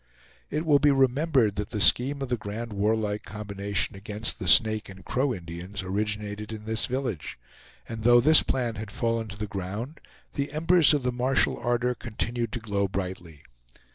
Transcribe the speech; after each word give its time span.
It 0.49 0.65
will 0.65 0.79
be 0.79 0.89
remembered 0.89 1.57
that 1.57 1.69
the 1.69 1.79
scheme 1.79 2.23
of 2.23 2.29
the 2.29 2.35
grand 2.35 2.73
warlike 2.73 3.21
combination 3.21 3.95
against 3.95 4.39
the 4.39 4.47
Snake 4.47 4.89
and 4.89 5.05
Crow 5.05 5.31
Indians 5.31 5.83
originated 5.83 6.51
in 6.51 6.65
this 6.65 6.87
village; 6.87 7.37
and 7.87 8.01
though 8.03 8.19
this 8.19 8.41
plan 8.41 8.77
had 8.77 8.89
fallen 8.89 9.27
to 9.27 9.37
the 9.37 9.45
ground, 9.45 9.99
the 10.33 10.51
embers 10.53 10.95
of 10.95 11.03
the 11.03 11.11
martial 11.11 11.55
ardor 11.57 11.93
continued 11.93 12.51
to 12.53 12.59
glow 12.59 12.87
brightly. 12.87 13.43